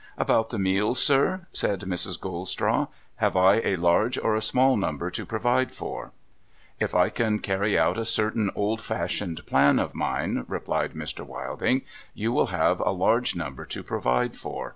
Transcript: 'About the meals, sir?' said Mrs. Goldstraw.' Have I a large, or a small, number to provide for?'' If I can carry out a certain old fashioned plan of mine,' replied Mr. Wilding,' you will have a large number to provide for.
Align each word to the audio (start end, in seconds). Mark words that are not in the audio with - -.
'About 0.27 0.49
the 0.49 0.57
meals, 0.57 0.97
sir?' 0.99 1.41
said 1.53 1.81
Mrs. 1.81 2.19
Goldstraw.' 2.19 2.87
Have 3.23 3.37
I 3.37 3.57
a 3.63 3.75
large, 3.75 4.17
or 4.17 4.35
a 4.35 4.41
small, 4.41 4.75
number 4.75 5.11
to 5.11 5.27
provide 5.27 5.71
for?'' 5.71 6.11
If 6.79 6.95
I 6.95 7.09
can 7.09 7.37
carry 7.37 7.77
out 7.77 7.99
a 7.99 8.03
certain 8.05 8.49
old 8.55 8.81
fashioned 8.81 9.45
plan 9.45 9.77
of 9.77 9.93
mine,' 9.93 10.43
replied 10.47 10.93
Mr. 10.93 11.23
Wilding,' 11.23 11.83
you 12.15 12.31
will 12.31 12.47
have 12.47 12.79
a 12.79 12.89
large 12.89 13.35
number 13.35 13.63
to 13.65 13.83
provide 13.83 14.33
for. 14.35 14.69